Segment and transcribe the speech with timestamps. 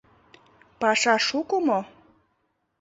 [0.79, 1.79] —Паша шуко мо?